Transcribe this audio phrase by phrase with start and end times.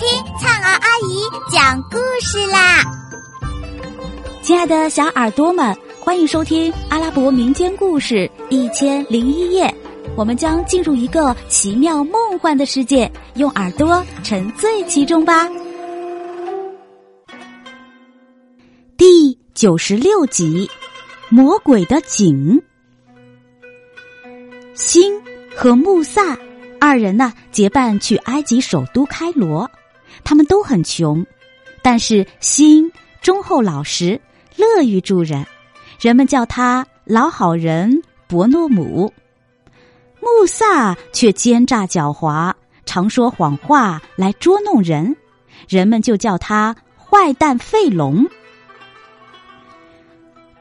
[0.00, 0.08] 听
[0.38, 1.20] 灿儿阿姨
[1.52, 2.82] 讲故事啦！
[4.40, 9.72] 亲爱的小耳朵们，欢迎收听阿拉伯民间故事一千零一夜。
[10.16, 15.46] 我们将进入一个奇妙梦幻的世界，用耳朵沉醉其中吧。
[18.96, 20.66] 第九十六集，
[21.28, 22.58] 魔鬼的井。
[24.72, 25.12] 辛
[25.54, 26.38] 和穆萨。
[26.82, 29.70] 二人呢结伴去埃及首都开罗，
[30.24, 31.24] 他们都很穷，
[31.82, 34.20] 但是心忠厚老实，
[34.56, 35.46] 乐于助人，
[36.00, 39.12] 人们叫他老好人伯诺姆。
[40.20, 42.52] 穆萨却奸诈狡猾，
[42.84, 45.16] 常说谎话来捉弄人，
[45.68, 48.26] 人们就叫他坏蛋费龙。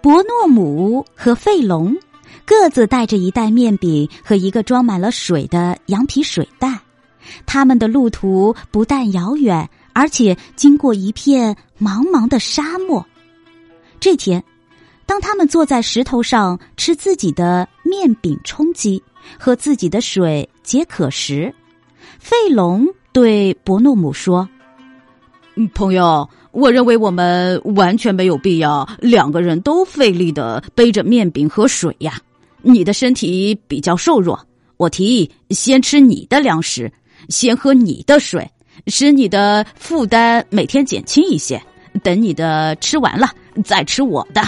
[0.00, 1.96] 伯诺姆和费龙。
[2.44, 6.78] 各自带着一袋面饼和一个装满了水的羊皮水袋，
[7.46, 13.04] 他们的路途不但遥远，而且经过一片茫茫的沙漠。
[14.00, 14.42] 这天，
[15.06, 19.02] 当他们坐在石头上吃自己的面饼充饥，
[19.38, 21.54] 喝自己的水解渴时，
[22.18, 24.48] 费龙对伯诺姆说
[25.74, 32.20] ：“朋友，我认为我们完全没有必要两个人都费力的背着面饼和水呀。”
[32.60, 34.38] 你的身体比较瘦弱，
[34.78, 36.92] 我提议先吃你的粮食，
[37.28, 38.50] 先喝你的水，
[38.86, 41.60] 使你的负担每天减轻一些。
[42.02, 43.28] 等你的吃完了，
[43.64, 44.42] 再吃我的。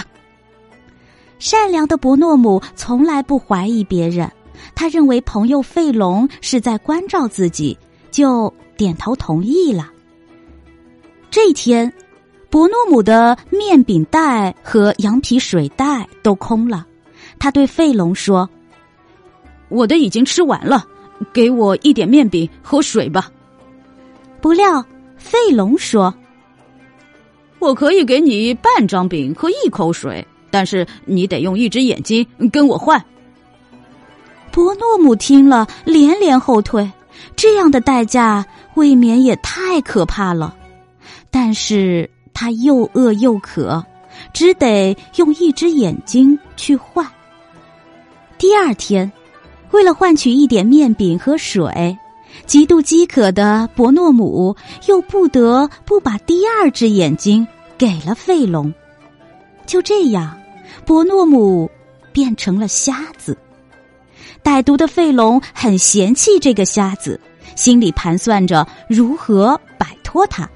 [1.37, 4.31] 善良的伯诺姆从来不怀疑别人，
[4.75, 7.77] 他认为朋友费龙是在关照自己，
[8.09, 9.89] 就点头同意了。
[11.29, 11.91] 这一天，
[12.49, 16.85] 伯诺姆的面饼袋和羊皮水袋都空了。
[17.39, 18.49] 他对费龙说
[19.67, 20.85] ：“我的已经吃完了，
[21.33, 23.29] 给我一点面饼和水吧。”
[24.41, 24.83] 不料
[25.17, 26.13] 费龙说
[27.59, 33.03] ：“我可以给你半张饼和一口水，但是你得用一只眼睛跟我换。”
[34.51, 36.91] 伯诺姆听了连连后退，
[37.35, 40.55] 这样的代价未免也太可怕了。
[41.29, 43.85] 但是他又饿又渴，
[44.33, 47.07] 只得用一只眼睛去换。
[48.37, 49.09] 第二天，
[49.71, 51.97] 为了换取一点面饼和水，
[52.45, 54.55] 极度饥渴的伯诺姆
[54.87, 58.73] 又不得不把第二只眼睛给了费龙。
[59.65, 60.37] 就这样，
[60.85, 61.69] 伯诺姆
[62.11, 63.37] 变成了瞎子。
[64.43, 67.19] 歹毒的费龙很嫌弃这个瞎子，
[67.55, 70.49] 心里盘算着如何摆脱他。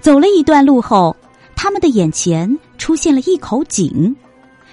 [0.00, 1.16] 走了一段路后，
[1.56, 4.14] 他们的眼前出现了一口井，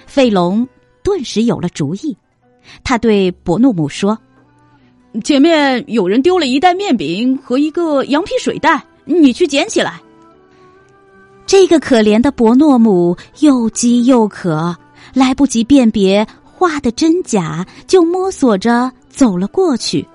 [0.06, 0.68] 费龙。
[1.02, 2.14] 顿时有了主意，
[2.84, 4.18] 他对伯诺姆说
[5.24, 10.00] ：“前面有人丢了一袋面饼和一个羊皮水袋，你去捡起来。”
[11.46, 14.76] 这个可怜的伯诺姆又饥又渴，
[15.12, 20.06] 来不及辨别画的真假，就摸索着走了过去，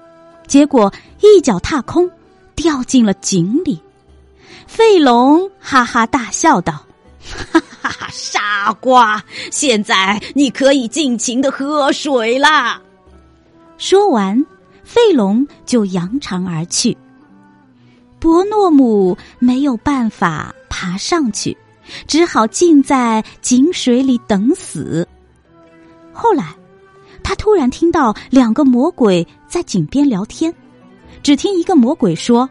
[0.47, 2.09] 结果一脚踏空，
[2.55, 3.77] 掉进了井里。
[4.65, 6.85] 费龙哈哈大笑道
[7.51, 9.23] ：“哈！” 哈哈，傻瓜！
[9.51, 12.81] 现在你可以尽情的喝水啦。
[13.77, 14.43] 说完，
[14.83, 16.97] 费龙就扬长而去。
[18.19, 21.55] 伯诺姆没有办法爬上去，
[22.07, 25.07] 只好浸在井水里等死。
[26.11, 26.55] 后来，
[27.21, 30.51] 他突然听到两个魔鬼在井边聊天。
[31.21, 32.49] 只听一个魔鬼说：“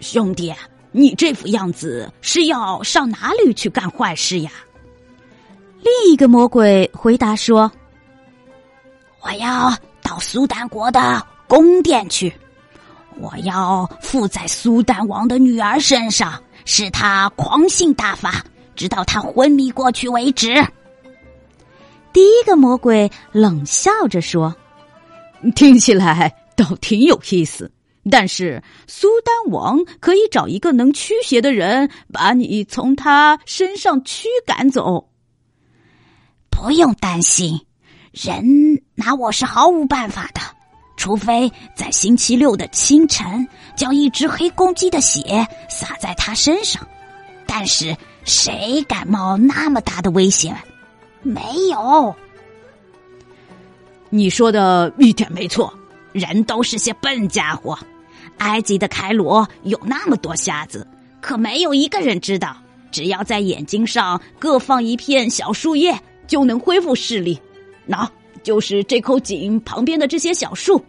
[0.00, 0.52] 兄弟。”
[0.96, 4.52] 你这副样子是要上哪里去干坏事呀？
[5.82, 7.70] 另一个魔鬼回答说
[9.20, 12.32] ：“我要到苏丹国的宫殿去，
[13.18, 18.44] 我要附在苏丹王的女儿身上，使她狂性大发，
[18.76, 20.64] 直到她昏迷过去为止。”
[22.14, 24.54] 第一个魔鬼冷笑着说
[25.56, 27.68] ：“听起来倒挺有意思。”
[28.10, 35.08] 但是苏丹王可以找一个能驱邪的人，把你从他身上驱赶走。
[36.50, 37.60] 不用担心，
[38.12, 40.40] 人拿我是毫无办法的，
[40.96, 46.86] 除非在星期六的清晨，将一只黑公鸡的血洒在他身上。
[47.46, 50.56] 但是谁敢冒那么大的危险？
[51.22, 51.40] 没
[51.70, 52.14] 有。
[54.10, 55.72] 你说的一点没错，
[56.12, 57.78] 人都是些笨家伙。
[58.38, 60.86] 埃及的开罗有那么多瞎子，
[61.20, 62.56] 可没有一个人知道，
[62.90, 67.38] 只要在眼睛上各放一片小树叶，就能恢复视力。
[67.88, 68.08] 喏，
[68.42, 70.82] 就是这口井旁边的这些小树。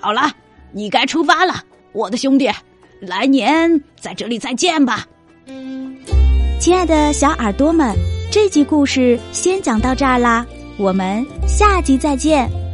[0.00, 0.32] 好了，
[0.72, 1.62] 你该出发了，
[1.92, 2.50] 我的兄弟，
[3.00, 5.06] 来年在这里再见吧。
[6.58, 7.94] 亲爱的小耳朵们，
[8.30, 10.46] 这集故事先讲到这儿啦，
[10.76, 12.69] 我们下集再见。